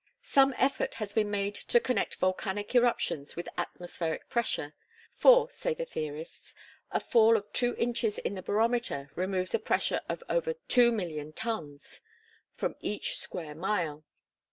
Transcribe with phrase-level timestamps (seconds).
[0.23, 4.73] Some effort has been made to connect volcanic eruptions with atmospheric pressure;
[5.15, 6.55] for, say the theorists,
[6.89, 12.01] a fall of two inches in the barometer removes a pressure of over 2,000,000 tons
[12.55, 14.03] from each square mile.